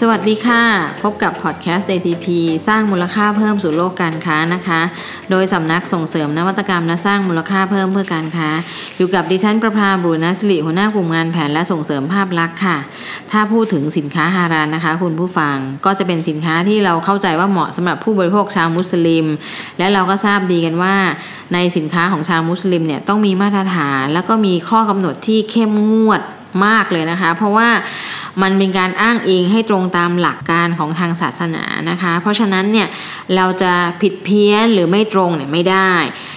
[0.00, 0.62] สวัสดีค่ะ
[1.02, 2.26] พบกับพอดแคสต์ ATP
[2.68, 4.80] สร้างมูลค่าเพิ่มสู่โลกการค้านะคะ
[5.30, 8.48] โดยสำนักส่งเสริมนวัตกรรมและสร้างมูลค่าเพิ่มเพื่อการค้า
[8.96, 12.76] อยู่กับดิฉันประภาบุรณสิริหัวหน้ากลุ่มงานแผนและส่งเสริมภาพลักษณ์ค่ะ
[13.30, 19.26] ถ้าพูดถึงสินค้าฮารานนะคะ คุณผู้ฟังก็จะเป็นสินค้าที่เราเข้าใจว่าเหมาะสำหรับผู้บริโภคชาวมุสลิม
[19.78, 20.94] และเราก็ทราบดีกันว่า
[21.54, 26.22] ในสินค้าของชาวมุสลิมเนี่ยต้องมีมาตรฐาน แล้วก็มีข้อกำหนดที่เข้มงวด
[26.64, 27.68] มากเลยนะคะ เพราะว่า
[28.42, 32.88] มันเป็นการอ้างอิงให้ตรงตามหลักการของทางศาสนานะคะ เพราะฉะนั้นเนี่ย
[33.36, 35.92] เราจะผิดเพี้ยนหรือไม่ตรงเนี่ยไม่ได้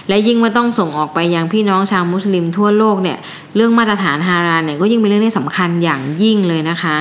[0.08, 3.18] และยิ่งว่าต้องส่งออกไปยังพี่น้องชาวมุสลิมทั่วโลกเนี่ย
[3.56, 6.96] เรื่องมาตรฐานฮารานเนี่ยก็ยิ่งเป็นเรื่องที่สำคัญอย่างยิ่งเลยนะคะ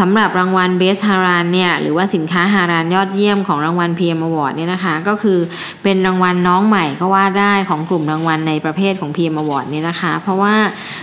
[0.00, 5.38] สำหรับรางวัล Best h a r a n เนี่ยหรือว่าสินค้าฮารานยอดเยี่ยมของรางวัล PM Award เนี่ยนะคะก็คือ
[5.82, 10.54] เป็นรางวัลน้องใหม่ก็ว่าได้ของกลุ่มรางวัลในประเภทของ PM Award เนี่ยนะคะ เพราะว่า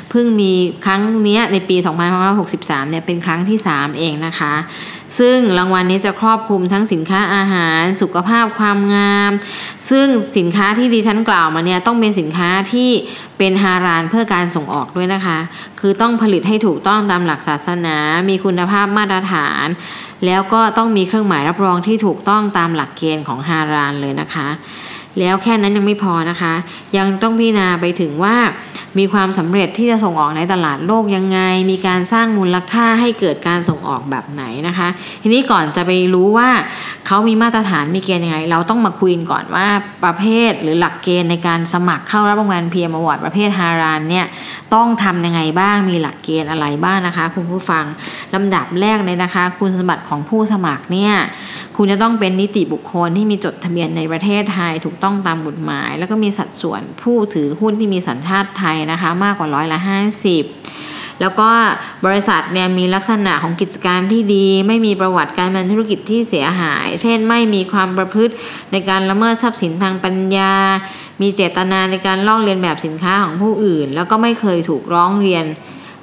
[0.10, 0.52] เพิ่งมี
[0.86, 1.76] ครั้งนี้ในปี
[2.34, 4.54] 2563เนี่ยเป็นครั้งที่ 3 เองนะคะ
[5.18, 9.32] ซึ่งรางวัลนี้จะครอบคลุมทั้งสินค้าอาหาร สุขภาพความงาม
[9.90, 10.08] ซึ่ง
[10.38, 12.90] สินค้าที่ดิฉันกล่าวมาเนี่ยต้องเป็นสินค้าที่
[13.38, 15.38] เป็นฮารานเพื่อการส่งออกด้วยนะคะ
[15.80, 17.98] คือต้องผลิตให้ถูกต้องตามหลักศาสนา
[18.30, 19.66] มีคุณภาพมาตรฐาน
[20.26, 24.48] แล้วก็ต้องมีเครื่องหมายรับรองที่ถูกต้องตามหลักเกณฑ์ของฮารานเลยนะคะ
[25.20, 26.54] แล้วแค่นั้นยังไม่พอนะคะ
[26.98, 28.36] ยังต้องพิจารณาไปถึงว่า
[28.98, 31.40] มีความสำเร็จที่จะส่งออกในตลาดโลกยังไง
[31.72, 34.88] มีการสร้างมูลค่าให้เกิดการส่งออกแบบไหนนะคะ
[35.22, 36.50] ทีนี้ก่อนจะไปรู้ว่า
[37.08, 39.68] เขามีมาตรฐานมีเกณฑ์ยังไง เราต้องมาคุยก่อนว่า
[40.04, 44.26] ประเภทหรือหลักเกณฑ์ในการสมัครเข้ารับรางวัลเพียมอวอร์ดประเภทฮารานเนี่ย
[44.74, 47.86] ต้องทำยังไงบ้างมีหลักเกณฑ์อะไรบ้างนะคะ คุณผู้ฟัง
[48.34, 51.14] ลำดับแรกเลยนะคะ คุณสมบัติของผู้สมัครเนี่ย
[51.78, 60.46] คุณจะต้องเป็นนิติบุคคลที่มีจดทะเบียนในประเทศไทยถูกต้องตามกฎหมาย แล้วก็มีสัดส่วนผู้ถือหุ้นที่มีสัญชาติไทยนะคะมากกว่าร้อยละห้าสิบ
[61.22, 61.50] แล้วก็
[62.06, 68.34] บริษัทเนี่ยมีลักษณะของกิจการที่ดี ไม่มีประวัติการดำเนินธุรกิจที่เสียหาย เช่นไม่มีความประพฤติ
[68.72, 70.54] ในการละเมิดทรัพย์สินทางปัญญา
[71.22, 75.46] มีเจตนาในการลอกเลียนแบบสินค้าของผู้อื่น แล้วก็ไม่เคยถูกร้องเรียน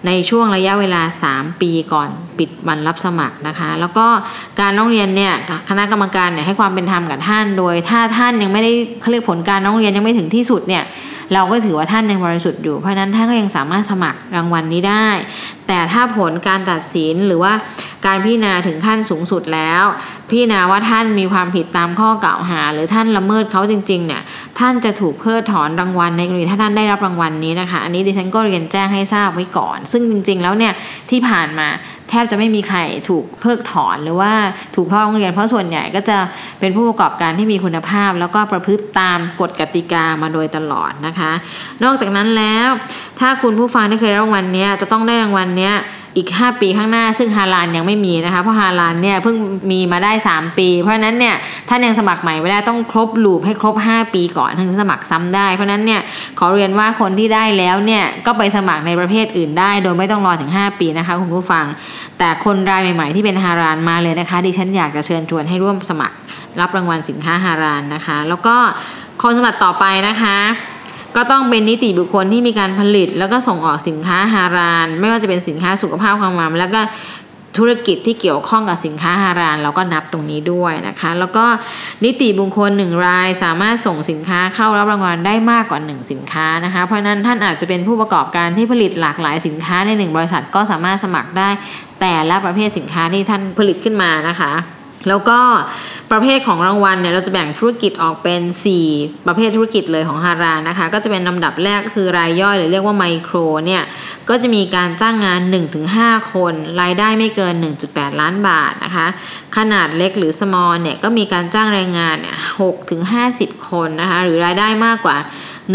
[0.07, 1.03] ในช่วงระยะเวลา
[1.33, 2.09] 3 ปีก่อน
[2.39, 4.07] ปิดวันรับสมัครนะคะ แล้วก็
[4.61, 5.33] การร้องเรียนเนี่ย
[5.69, 10.85] คณะกรรมการเนี่ยให้ความเป็นธรรมกับท่าน โดยถ้าท่านยังไม่ได้เขาเรียกผลการร้องเรียนยังไม่ถึงที่สุดเนี่ย
[11.35, 15.09] เราก็ถือว่าท่านยังบริสุทธิ์อยู่ เพราะนั้นท่านก็ยังสามารถสมัครรางวัลนี้ได้
[15.67, 17.53] แต่ถ้าผลการตัดสินหรือว่า
[18.07, 19.83] การพิจารณาถึงขั้นสูงสุดแล้ว
[20.31, 24.23] พิจารณาว่าท่านมีความผิดตามข้อกล่าวหา หรือท่านละเมิดเขาจริงๆเนี่ย
[24.59, 30.73] ท่านจะถูกเพิกถอนรางวัลในกรณีถ้าท่านได้รับรางวัลนี้นะคะ อันนี้ดิฉันก็เรียนแจ้งให้ทราบไว้ก่อน ซึ่งจริง ๆ แล้วเนี่ย
[31.11, 31.69] ที่ผ่านมา
[32.11, 32.79] แทบจะไม่มีใคร
[33.09, 34.33] ถูกเพิกถอนหรือว่า
[34.75, 36.19] ถูกทอดโรงเรียนเพราะส่วนใหญ่ก็จะ
[36.61, 41.33] เป็นผู้ประกอบการที่มีคุณภาพ แล้วก็ประพฤติตามกฎกติกามาโดยตลอดนะคะ
[41.85, 42.69] นอกจากนั้นแล้ว
[43.21, 45.71] ถ้าคุณผู้ฟังที่เคยได้รางวัลนี้จะต้องได้รางวัลนี้
[46.17, 49.37] อีก 5 ปีข้างหน้าซึ่งฮาลานยังไม่มีนะคะ เพราะฮาลานเนี่ยเพิ่ง
[49.71, 51.35] มีมาได้ 3 ปี เพราะนั้นเนี่ย
[51.69, 56.01] ท่านยังสมัครใหม่ไม่ได้ต้องครบลูปให้ครบ 5 ปีก่อนถึงจะสมัครซ้ำได้ เพราะนั้นเนี่ย
[56.39, 61.65] ขอเรียนว่าคนที่ได้แล้วเนี่ยก็ไปสมัครในประเภทอื่นได้ โดยไม่ต้องรอถึง 5 ปีนะคะคุณผู้ฟัง
[62.19, 66.17] แต่คนรายใหม่ๆที่เป็นฮารานมาเลยนะคะ ดิฉันอยากจะเชิญชวนให้ร่วมสมัคร
[66.61, 68.57] รับรางวัลสินค้าฮารานนะคะ แล้วก็
[69.23, 70.37] คนสมัครต่อไปนะคะ
[71.17, 76.81] ก็ต้องเป็นนิติบุคคลที่มีการผลิต แล้วก็ส่งออกสินค้าฮาราน ไม่ว่าจะเป็นสินค้าสุขภาพความงามแล้วก็
[77.61, 81.45] ธุรกิจที่เกี่ยวข้องกับสินค้าฮารานเราก็นับตรงนี้ด้วยนะคะ แล้วก็
[82.05, 91.49] นิติบุคคลหนึ่งรายสามารถส่งสินค้าเข้ารับรางวัลได้มากกว่า 1 สินค้านะคะ เพราะนั้นท่านอาจจะเป็นผู้ประกอบการที่ผลิตหลากหลายสินค้าในหนึ่งบริษัทก็สามารถสมัครได้
[92.01, 94.53] แต่ละประเภทสินค้าที่ท่านผลิตขึ้นมานะคะ
[95.09, 95.39] แล้วก็
[96.11, 98.43] ประเภทของรางวัลเนี่ยเราจะแบ่งธุรกิจออกเป็น
[98.85, 103.37] 4 ประเภทธุรกิจเลยของฮารานะคะ ก็จะเป็นลำดับแรกคือรายย่อยหรือเรียกว่าไมโคร
[103.67, 103.83] เนี่ย
[104.29, 105.41] ก็จะมีการจ้างงาน
[105.87, 107.55] 1-5 คน รายได้ไม่เกิน
[107.89, 109.07] 1.8 ล้านบาทนะคะ
[109.57, 112.37] ขนาดเล็กหรือ small เนี่ยก็มีการจ้างแรงงานเนี่ย
[113.03, 115.17] 6-50 คนนะคะหรือรายได้มากกว่า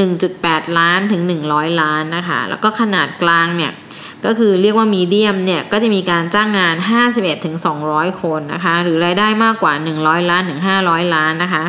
[0.10, 3.74] 1.8 ล้านถึง 100 ล้านนะคะ แล้วก็ขนาดกลางเนี่ย
[4.26, 6.76] ก็คือเรียกว่ามีเดียมเนี่ยก็จะมีการจ้างงาน
[7.10, 7.56] 51ถึง
[7.90, 11.64] 200 คนนะคะ หรือรายได้มากกว่า 100 ล้านถึง500 ล้านนะคะ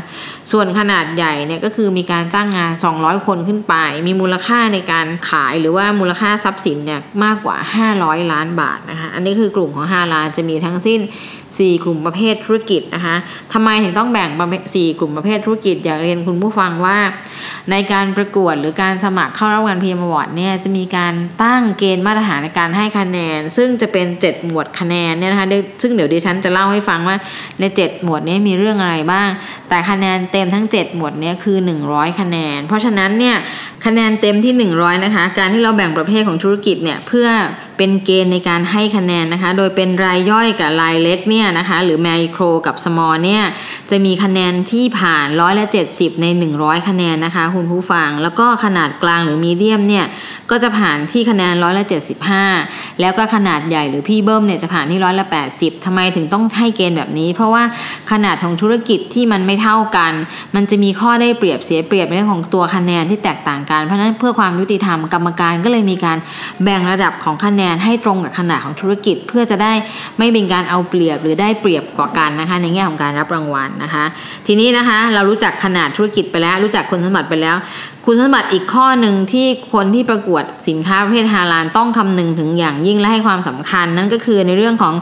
[0.51, 3.75] ส่วนขนาดใหญ่เนี่ยก็คือมีการจ้างงาน 200 คนขึ้นไป
[4.07, 7.57] มีมูลค่าในการขายหรือว่ามูลค่าทรัพย์สินเนี่ยมากกว่า
[7.95, 11.01] 500 ล้านบาทนะคะอันนี้คือกลุ่มของ 5 ล้านจะมีทั้งสิ้น
[11.47, 13.17] 4 กลุ่มประเภทธุรกิจนะคะ
[13.53, 14.31] ทำไมถึงต้องแบ่ง
[14.75, 16.99] สี่กลุ่มประเภทธุรกิจอยากเรียนคุณผู้ฟังว่า
[17.71, 25.49] ในการประกวดหรือการสมัครเข้ารับงาน PM Award เนี่ยจะมีการตั้งเกณฑ์มาตรฐานในการให้คะแนน ซึ่งจะเป็น 7 หมวดคะแนนเนี่ยนะคะ
[25.83, 27.17] ซึ่งเดี๋ยวดิฉันจะเล่าให้ฟังว่า
[27.61, 29.29] ใน 7 หมวดนี้มีเรื่องอะไรบ้าง
[29.69, 31.57] แต่คะแนนเต็มทั้ง 7 หมวดนี้คือ
[31.89, 33.37] 100 คะแนน เพราะฉะนั้นเนี่ย
[33.85, 37.29] คะแนนเต็มที่ 100 นะคะ การที่เราแบ่งประเภทของธุรกิจเนี่ยเพื่อ
[37.83, 43.43] เป็นเกณฑ์ในการให้คะแนนนะคะ โดยเป็นรายย่อยกับรายเล็กเนี่ยนะคะ หรือไมโครกับ small เนี่ย
[43.91, 46.27] จะมีคะแนนที่ผ่านร้อยละ70 ใน
[46.57, 50.05] 100 คะแนนนะคะ คุณผู้ฟัง แล้วก็ขนาดกลางหรือมีเดียมเนี่ย
[50.51, 51.85] ก็จะผ่านที่คะแนนร้อยละ
[52.43, 57.65] 75 แล้วก็ขนาดใหญ่หรือพี่เบิ้มเนี่ยจะผ่านที่ร้อยละ80ทำไมถึงต้องให้เกณฑ์แบบนี้ เพราะว่า
[58.11, 60.13] ขนาดของธุรกิจที่มันไม่เท่ากัน
[60.55, 66.19] มันจะมีข้อได้เปรียบเสียเปรียบในเรื่องของตัวคะแนนที่แตกต่างกันเพราะนั้นเพื่อความยุติธรรมกรรมการก็เลยมีการ
[66.63, 69.73] แบ่งระดับของคะแนนให้ตรงกับขนาดของธุรกิจ เพื่อจะได้
[70.19, 74.05] ไม่เป็นการเอาเปรียบหรือได้เปรียบกว่ากันนะคะ ในแง่ของการรับรางวัลนะคะ
[74.47, 77.57] ทีนี้นะคะเรารู้จักขนาดธุรกิจไปแล้ว รู้จักคุณสมบัติไปแล้ว
[78.07, 84.95] คุณสมบัติอีกข้อหนึ่งที่คนที่ประกวดสินค้าประเภทฮาลาลต้องคำนึงถึงอย่างยิ่งและให้ความสำคัญ นั่นก็คือในเรื่องของ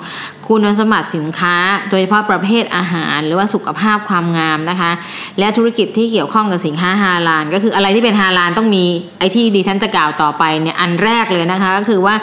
[0.48, 1.54] คุณสมบัติสินค้า
[1.90, 4.90] โดยเฉพาะประเภทอาหาร หรือว่าสุขภาพความงามนะคะ
[5.38, 8.84] และธุรกิจที่เกี่ยวข้องกับสินค้าฮาลาลก็คืออะไรที่เป็นฮาลาลต้องมี
[9.18, 12.14] ไอที่ดิฉันจะกล่าวต่อไปเนี่ยอันแรกเลยนะคะ ก็คือว่า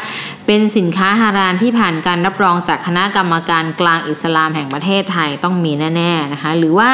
[0.47, 6.89] เป็นสินค้าฮาลาลที่ผ่านการรับรองจากคณะกรรมการกลางอิสลามแห่งประเทศไทยต้องมีแน่ๆนะคะหรือว่า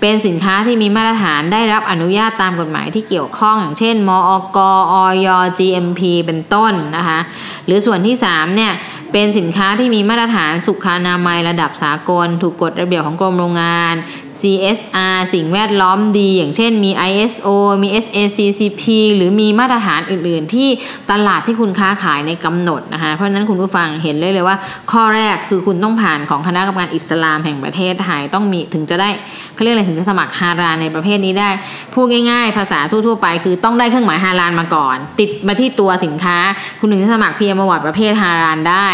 [0.00, 4.58] เป็นสินค้าที่มีมาตรฐานได้รับอนุญาตตามกฎหมายที่เกี่ยวี่ยวข้องอย่างเช่น มอก
[4.92, 5.28] ออย
[5.58, 7.18] GMP เป็นต้นนะคะ
[7.66, 8.72] หรือส่วนที่3เนี่ย
[9.18, 13.94] เป็นสินค้าที่มีมาตรฐานสุขอนามัยระดับสากล ถูกกฎระเบียบของกรมโรงงาน
[14.40, 17.48] CSR สิ่งแวดล้อมดี อย่างเช่นมี ISO
[17.82, 18.82] มี SACCP
[19.16, 20.68] หรือมีมาตรฐานอื่น ๆ ที่
[21.10, 24.56] ตลาดที่คุณค้าขายในกำหนดนะคะ เพราะฉะนั้นคุณผู้ฟังเห็นเลยเลยว่า
[24.92, 29.08] ข้อแรกคือคุณต้องผ่านของคณะกรรมการอิสลามแห่งประเทศไทยต้องมีถึงจะได้
[29.54, 31.50] เขาเรียกอะไรถึงจะสมัครฮาลาลในประเภทนี้ได้
[31.94, 36.38] พูดง่ายๆ ภาษาทั่ว ๆ ไป คือต้องได้เครื่องหมายฮาลาลมาก่อน ติดมาที่ตัวสินค้า
[36.80, 38.86] คุณถึงจะสมัคร PM Award ประเภทฮาลาลได้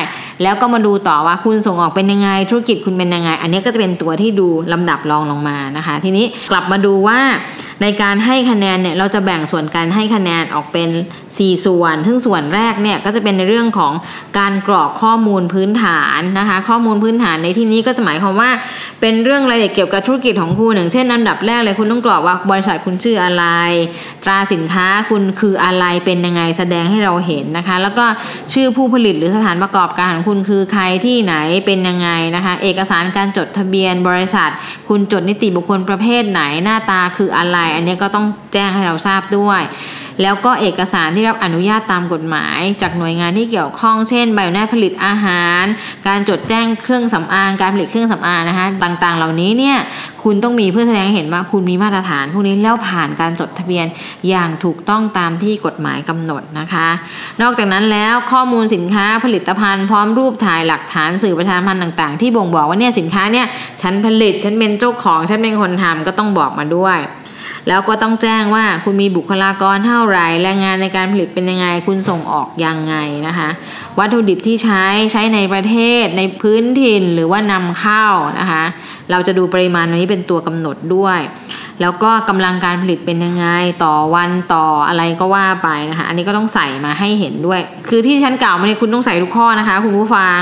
[0.43, 7.19] แล้วก็มาดูต่อว่าคุณส่งออกเป็นยังไง ธุรกิจคุณเป็นยังไง อันนี้ก็จะเป็นตัวที่ดูลำดับรองลงมานะคะ ทีนี้กลับมาดูว่า
[7.83, 10.89] ในการให้คะแนนเนี่ยเราจะแบ่งส่วนการให้คะแนนออกเป็น
[11.27, 13.93] 4 ส่วน ซึ่งส่วนแรกเนี่ยก็จะเป็นในเรื่องของ
[14.39, 18.51] การกรอกข้อมูลพื้นฐานนะคะ ข้อมูลพื้นฐานในที่นี้ก็จะหมายความว่า
[19.01, 23.45] เป็นเรื่องรายละเอียดเกี่ยวกับธุรกิจของคุณอย่างเช่นอันดับแรกเลยคุณต้องกรอกว่าบริษัทคุณชื่ออะไร
[24.25, 28.05] ตราสินค้าคุณคืออะไรเป็นยังไงแสดงให้เราเห็นนะคะ แล้วก็
[28.53, 31.35] ชื่อผู้ผลิตหรือสถานประกอบการของคุณคือใครที่ไหน
[31.67, 34.51] เป็นยังไงนะคะ เอกสารการจดทะเบียนบริษัท
[34.89, 39.63] คุณจดนิติบุคคลประเภทไหนหน้าตาคืออะไรอันนี้ก็ต้องแจ้งให้เราทราบด้วย
[40.23, 45.65] แล้วก็เอกสารที่รับอนุญาตตามกฎหมาย จากหน่วยงานที่เกี่ยวข้องเช่นใบอนุญาตผลิตอาหาร
[46.09, 49.77] การจดแจ้งเครื่องสำอางการผลิตเครื่องสำอางนะคะต่างๆ เหล่านี้เนี่ย
[50.23, 53.87] คุณต้องมีเพื่อแสดงให้เห็นว่าคุณมีมาตรฐานพวกนี้แล้วผ่านการจดทะเบียน
[54.29, 56.89] อย่างถูกต้องตามที่กฎหมายกำหนดนะคะ
[57.43, 63.47] นอกจากนั้นแล้วข้อมูลสินค้าผลิตภัณฑ์พร้อมรูปถ่ายหลักฐานสื่อประชาสัมพันธ์ต่าง ๆ ที่บ่งบอกว่าเนี่ยสินค้าเนี่ย
[63.83, 66.99] ฉันผลิตฉันเป็นเจ้าของฉันเป็นคนทำก็ต้องบอกมาด้วย
[67.69, 72.95] แล้วก็ต้องแจ้งว่าคุณมีบุคลากรเท่าไหร่แรงงานในการผลิตเป็นยังไง คุณส่งออกยังไง
[73.27, 73.49] นะคะ
[73.99, 78.05] วัตถุดิบที่ใช้ใช้ในประเทศในพื้นถิ่นหรือว่านำเข้า
[78.39, 78.65] นะคะ
[79.11, 81.21] เราจะดูปริมาณนี้เป็นตัวกำหนดด้วย
[81.81, 83.47] แล้วก็กำลังการผลิตเป็นยังไง
[83.85, 90.41] ต่อวันต่ออะไรก็ว่าไปนะคะ อันนี้ก็ต้องใส่มาให้เห็นด้วย คือที่ฉันกล่าวมาเนี่ยคุณต้องใส่ทุกข้อนะคะ คุณผู้ฟัง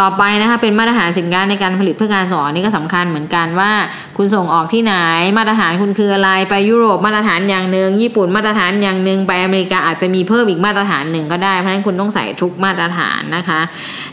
[0.00, 3.72] ต่อไปนะคะเป็นมาตรฐานสินค้าในการผลิตเพื่อการส่งออกนี่ก็สำคัญเหมือนกันว่า
[4.16, 4.94] คุณส่งออกที่ไหน
[5.38, 13.60] มาตรฐานคุณคืออะไรไปยุโรปมาตรฐานอย่างหนึ่งญี่ปุ่นมาตรฐานอย่างหนึ่งไปอเมริกาอาจจะมีเพิ่มอีกมาตรฐานหนึ่งก็ได้เพราะฉะนั้นคุณต้องใส่ทุกมาตรฐานนะคะ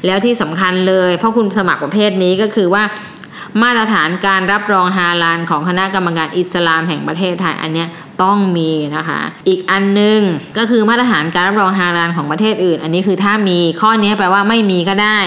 [0.05, 2.83] แล้วที่สำคัญเลย เพราะคุณสมัครประเภทนี้ก็คือว่า
[3.63, 7.87] มาตรฐานการรับรองฮาลาลของคณะกรรมการอิสลามแห่งประเทศไทยอันเนี้ย
[8.23, 10.19] ต้องมีนะคะ อีกอันนึง
[10.57, 15.17] ก็คือมาตรฐานการรับรองฮาลาลของประเทศอื่น อันนี้คือถ้ามีข้อนี้แปลว่าไม่มีก็ได้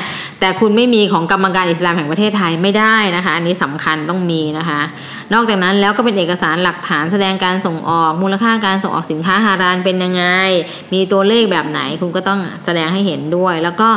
[0.41, 4.81] แต่คุณไม่มีของกรรมการอิสลามแห่งประเทศไทยไม่ได้นะคะ อันนี้สำคัญต้องมีนะคะ
[5.35, 10.25] นอกจากนั้นแล้วก็เป็นเอกสารหลักฐานแสดงการส่งออกมูลค่าการส่งออกสินค้าฮาลาลเป็นยังไง
[10.93, 13.89] มีตัวเลขแบบไหนคุณก็ต้องแสดงให้เห็นด้วย แล้วก็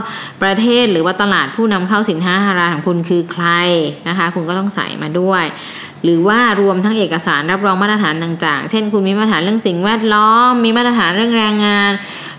[0.43, 3.45] ประเทศหรือว่าตลาดผู้นำเข้าสินค้าฮาลาลของคุณคือใคร
[4.07, 5.43] นะคะ คุณก็ต้องใส่มาด้วย
[6.03, 11.91] หรือว่ารวมทั้งเอกสารรับรองมาตรฐานต่างๆ เช่น คุณมีมาตรฐานเรื่องสิ่งแวดล้อม มีมาตรฐานเรื่องแรงงาน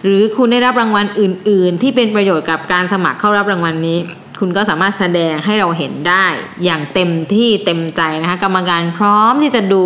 [0.05, 3.99] หรือคุณได้รับรางวัลอื่น ๆ ที่เป็นประโยชน์กับการสมัครเข้ารับรางวัลนี้
[4.41, 6.27] คุณก็สามารถแสดงให้เราเห็นได้
[6.65, 9.83] อย่างเต็มที่เต็มใจนะคะกรรมการพร้อมที่จะดู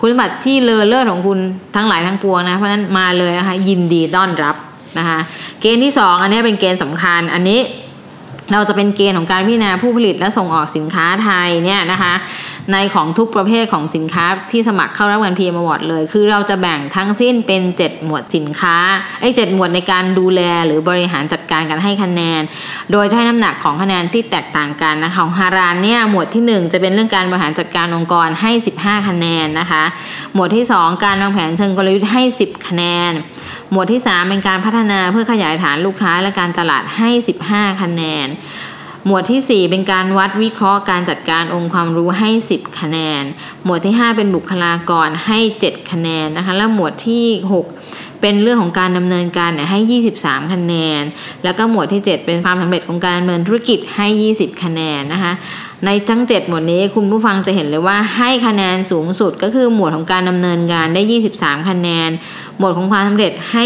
[0.00, 1.38] คุณสมบัติที่เลอเลิศของคุณ
[1.76, 4.56] ทั้งหลายทั้งปวงนะเพราะนั้นมาเลยนะคะยินดีต้อนรับ
[4.98, 5.18] นะคะ
[5.60, 7.60] เกณฑ์ที่ 2 อันนี้เป็นเกณฑ์สำคัญอันนี้
[8.52, 12.14] เราจะเป็นเกณฑ์ของการพิจารณาผู้ผลิตและส่งออกสินค้าไทยเนี่ยนะคะ
[12.72, 18.76] ในของทุกประเภทของสินค้าที่สมัครเข้ารับงาน PM Award เลย คือเราจะแบ่งทั้งสิ้นเป็น 7 หมวดสินค้า
[19.20, 22.42] ไอ้เหมวดในการดูแลหรือบริหารจัดการการให้คะแนน
[22.92, 29.84] โดยใช้น้ำหนักของคะแนนที่แตกต่างกันนะคะของฮารานเนี่ยหมวดที่ 1 จะเป็นเรื่องการบริหารจัดการองค์กรให้ 15 คะแนนนะคะ
[30.34, 33.12] หมวดที่ 2 การวางแผนเชิงกลยุทธ์ให้ 10 คะแนน
[33.70, 37.10] หมวดที่ 3 เป็นการพัฒนาเพื่อขยายฐานลูกค้าและการตลาดให้
[37.46, 38.26] 15 คะแนน
[39.06, 43.22] หมวดที่ 4 เป็นการวัดวิเคราะห์การจัดการองค์ความรู้ให้ 10 คะแนน
[43.64, 47.24] หมวดที่ 5 เป็นบุคลากรให้ 7 คะแนนนะคะและหมวดที่
[47.72, 51.02] 6 เป็นเรื่องของการดำเนินการเนี่ยให้ 23 คะแนน
[51.44, 54.06] แล้วก็หมวดที่ 7 เป็นความสำเร็จของการดำเนินธุรกิจให้
[54.36, 55.32] 20 คะแนนนะคะ
[55.86, 61.02] ในจังเจ็ดหมวดนี้คุณผู้ฟังจะเห็นเลยว่าให้คะแนนสูงสุดก็คือหมวดของการดำเนินงานได้
[61.34, 62.10] 23 คะแนน
[62.58, 63.64] หมวดของความสำเร็จให้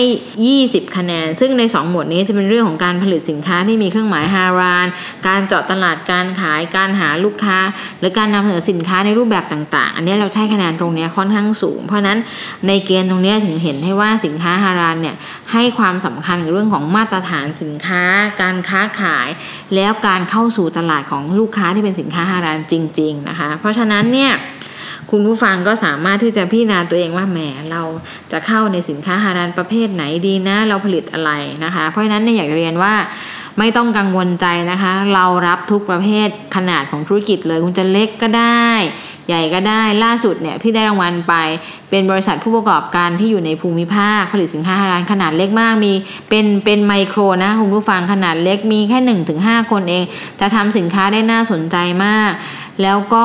[0.49, 4.87] 20 คะแนน ซึ่งใน 2 หมวดนี้จะเป็นเรื่องของการผลิตสินค้าที่มีเครื่องหมายฮาราน
[5.27, 7.59] การเจาะตลาดการขายการหาลูกค้า
[7.99, 12.19] หรือการนำเสนอสินค้าในรูปแบบต่างๆ อันนี้เราใช้คะแนนตรงนี้ค่อนข้างสูง เพราะนั้น
[12.67, 15.17] ในเกณฑ์ตรงนี้ถึงเห็นให้ว่าสินค้าฮารานเนี่ย
[15.53, 18.03] ให้ความสำคัญกับเรื่องของมาตรฐานสินค้า
[18.43, 19.29] การค้าขาย
[19.75, 24.33] แล้วการเข้าสู่ตลาดของลูกค้าที่เป็นสินค้าฮาลานจริง ๆนะคะ เพราะฉะนั้นเนี่ย
[25.11, 27.39] คุณผู้ฟังก็สามารถที่จะพิจารณาตัวเองว่าแหม
[27.71, 27.83] เรา
[28.33, 31.31] จะเข้าในสินค้าฮารานประเภทไหนดีนะ เราผลิตอะไร
[31.65, 32.95] นะคะ เพราะฉะนั้นเนี่ยอยากเรียนว่า
[33.59, 38.69] ไม่ต้องกังวลใจนะคะ เรารับทุกประเภทขนาดของธุรกิจเลย คุณจะเล็กก็ได้
[39.29, 41.35] ใหญ่ก็ได้ล่าสุดเนี่ยพี่ได้รางวัลไป
[41.91, 45.93] เป็นบริษัทผู้ประกอบการที่อยู่ในภูมิภาคผลิตสินค้าฮารานขนาดเล็กมากมี
[46.31, 50.05] เป็นเป็นไมโครนะคุณผู้ฟังขนาดเล็กมีแค่1นถึงหคนเอง
[50.39, 52.31] แต่ทำสินค้าได้น่าสนใจมาก
[52.83, 53.25] แล้วก็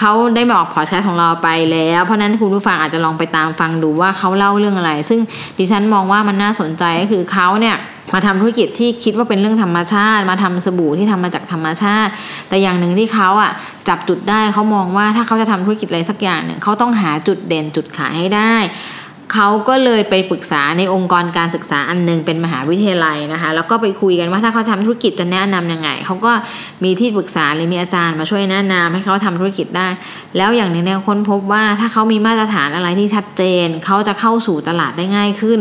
[0.00, 5.20] เขาได้มาออกพอแคสต์ของเราไปแล้ว เพราะนั้นคุณผู้ฟังอาจจะลองไปตามฟังดูว่าเขาเล่าเรื่องอะไร ซึ่ง
[5.58, 7.76] ดิฉันมองว่ามันน่าสนใจก็คือเขาเนี่ย
[8.14, 12.10] มาทำธุรกิจที่คิดว่าเป็นเรื่องธรรมชาติ มาทำสบู่ที่ทำมาจากธรรมชาติ
[12.48, 13.52] แต่อย่างหนึ่งที่เขาอะ
[13.88, 18.56] จับจุดได้เขามองว่าถ้าเขาจะทำธุรกิจอะไรสักอย่างหนึ่งเขาต้องหาจุดเด่นจุดขายให้ได้
[19.36, 26.32] เขาก็เลยไปปรึกษาในองค์กรการศึกษาอันนึงเป็นมหาวิทยาลัยนะคะ แล้วก็ไปคุยกันว่าถ้าเขาทำธุรกิจจะแนะนํำยังไงเขาก็
[26.84, 29.88] มีที่ปรึกษาหรือมีอาจารย์มาช่วยแนะนำให้เขาทำธุรกิจได้
[30.36, 35.60] แล้วอย่างนี้เนี่ยค้นพบว่าถ้าเขามีมาตรฐานอะไรที่ชัดเจน เขาจะเข้าสู่ตลาดได้ง่ายขึ้น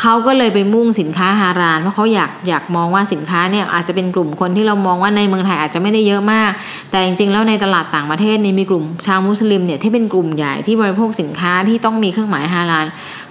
[0.00, 6.50] เขาก็เลยไปมุ่งสินค้าฮารานเพราะเขาอยากอยากมองว่าสินค้าเนี่ยอาจจะเป็นกลุ่มคนที่เรามองว่าในเมืองไทยอาจจะไม่ได้เยอะมาก
[6.90, 12.86] แต่จริงๆแล้วในตลาดต่างประเทศนี่มีกลุ่มชาวมุสลิมเนี่ยที่เป็นกลุ่มใหญ่ที่บริโภคสินค้าที่ต้องมีเครื่องหมายฮาราน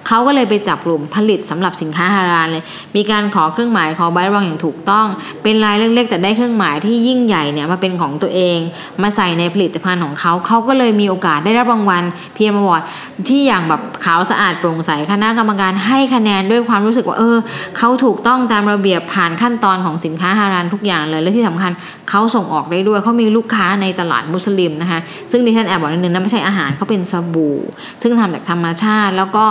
[0.07, 2.63] เขาก็เลยไปจับกลุ่มผลิตสำหรับสินค้าฮาลาลเลย
[2.95, 5.07] มีการขอเครื่องหมายขอใบรับรองอย่างถูกต้อง
[5.43, 8.57] เป็นรายเล็กๆ แต่ได้เครื่องหมายที่ยิ่งใหญ่เนี่ยมาเป็นของตัวเอง
[9.01, 12.83] มาใส่ในผลิตภัณฑ์ของเขาเขาก็เลยมีโอกาสได้รับรางวัล PM Award
[13.27, 17.37] ที่อย่างแบบขาวสะอาดโปร่งใสคณะกรรมการให้คะแนนด้วยความรู้สึกว่าเออ
[17.77, 21.71] เขาถูกต้องตามระเบียบผ่านขั้นตอนของสินค้าฮาลาลทุกอย่างเลยและที่สำคัญ
[22.09, 24.99] เขาส่งออกได้ด้วยเขามีลูกค้าในตลาดมุสลิมนะคะ
[25.31, 27.57] ซึ่งดิฉันแอบบอกนิดนึงนะไม่ใช่อาหารเขาเป็นสบู่
[28.01, 29.45] ซึ่งทำจากธรรมชาติแล้วก็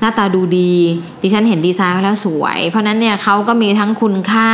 [0.00, 0.72] หน้าตาดูดี
[1.22, 4.50] ดิฉันเห็นดีไซน์แล้วสวย เพราะนั้นเนี่ยเขาก็มีทั้งคุณค่า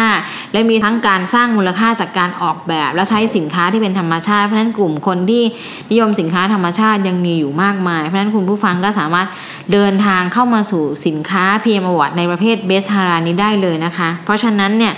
[0.52, 5.42] และมีทั้งการสร้างมูลค่าจากการออกแบบ และใช้สินค้าที่เป็นธรรมชาติ เพราะนั้นกลุ่มคนที่
[5.90, 9.28] นิยมสินค้าธรรมชาติยังมีอยู่มากมาย เพราะนั้นคุณผู้ฟังก็สามารถ
[9.72, 14.94] เดินทางเข้ามาสู่สินค้า PM Award ในประเภทเบสฮารานี้ได้เลยนะคะ เพราะฉะนั้นเนี่ย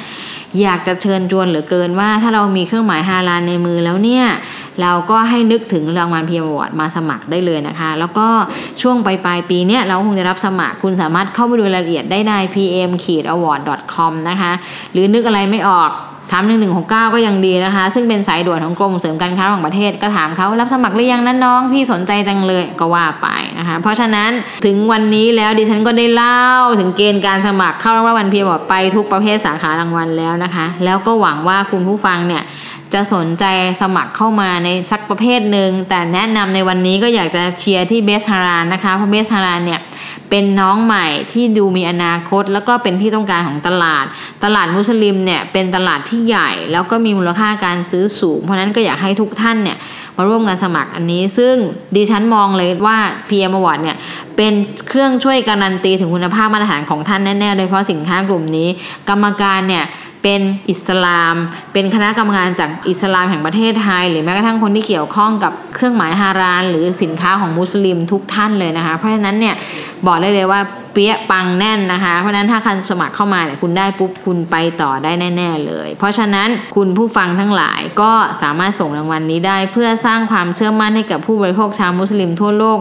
[0.62, 4.24] อยากจะเชิญชวนเหลือเกินว่าถ้าเรามีเครื่องหมายฮาลานในมือแล้วเนี่ย
[4.82, 8.28] เราก็ให้นึกถึงรางวัล PM Award มาสมัครได้เลยนะคะ แล้วก็
[8.82, 12.90] ช่วงปลายปลายปีเนี้ยเราคงจะรับสมัครคุณสามารถเข้าไปดูรายละเอียดได้ใน pm
[13.34, 13.60] award
[13.94, 14.52] com นะคะ
[14.92, 15.92] หรือนึกอะไรไม่ออก
[16.32, 24.30] ถามหนึ่งหนึ่งหกเก้าก็ยังดีนะคะ ซึ่งเป็นสายด่วนของกรมส่งเสริมการค้าระหว่างประเทศก็ถามเขารับสมัครหรือยังนั้นน้องพี่สนใจจังเลยก็ว่าไปนะคะ เพราะฉะนั้น
[24.64, 26.42] ถึงวันนี้แล้วดิฉันก็ได้เล่า
[26.78, 32.42] ถึงเกณฑ์การสมัครเข้ารางวัล PM Award ไปทุกประเภทสาขารางวัลแล้วนะคะ แล้วก็หวังว่าคุณผู้ฟังเนี่ย
[32.94, 33.44] จะสนใจ
[33.82, 39.80] สมัครเข้ามาในสักประเภทหนึ่งแต่แนะนำในวันนี้ก็อยากจะเชียร์ที่เบสฮารานนะคะเพราะเบสฮารานเนี่ย
[40.30, 44.04] เป็นน้องใหม่ที่ดูมีอนาคต แล้วก็เป็นที่ต้องการของตลาด
[44.44, 49.76] ตลาดมุสลิมเนี่ยเป็นตลาดที่ใหญ่ แล้วก็มีมูลค่าการซื้อสูง เพราะนั้นก็อยากให้ทุกท่านเนี่ย
[50.16, 51.54] มาร่วมกันสมัครอันนี้ ซึ่ง
[51.96, 52.98] ดิฉันมองเลยว่า
[53.28, 53.96] PM Award เนี่ย
[54.36, 54.52] เป็น
[54.88, 58.68] เครื่องช่วยการันตีถึงคุณภาพมาตรฐานของท่านแน่ๆโดยเฉพาะสินค้ากลุ่มนี้
[59.08, 59.86] กรรมการเนี่ย
[60.24, 61.34] เป็นอิสลาม
[61.72, 69.54] เป็นคณะกรรมการจากอิสลามแห่งประเทศไทย หรือแม้กระทั่งคนที่เกี่ยวข้องกับเครื่องหมายฮาราน หรือสินค้าของมุสลิมทุกท่านเลยนะคะ เพราะฉะนั้นเนี่ย
[70.08, 70.60] บอกได้เลยว่า
[70.92, 78.12] เปี้ยปังแน่นนะคะ เพราะฉะนั้นถ้าคันสมัครเข้ามาเนี่ยคุณได้ปุ๊บคุณไปต่อได้แน่ ๆ เลย เพราะฉะนั้นคุณผู้ฟังทั้งหลายก็
[78.42, 82.78] สามารถส่งรางวัลนนี้ได้ เพื่อสร้างความเชื่อมั่นให้กับผู้บริโภคชาวมุสลิมทั่วโลก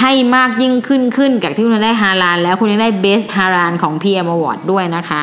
[0.00, 5.22] ให้มากยิ่งขึ้นขึ้นจากที่คุณได้ฮารานแล้วคุณยังได้เบสฮารานของ PM Award ด้วยนะคะ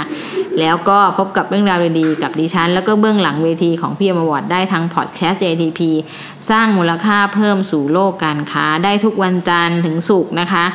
[0.59, 5.79] แล้วก็พบกับเรื่องราวดีๆกับดิฉัน แล้วก็เบื้องหลังเวทีของ PM Award ได้ทั้ง podcast DITP
[6.49, 10.65] สร้างมูลค่าเพิ่มสู่โลกการค้า ได้ทุกวันจันทร์ถึงศุกร์นะคะ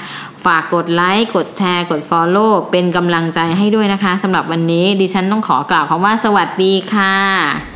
[0.44, 7.75] ฝากกดไลค์ กดแชร์ กด Follow เป็นกำลังใจให้ด้วยนะคะสำหรับวันนี้ดิฉันต้องขอกล่าวคำว่าสวัสดีค่ะ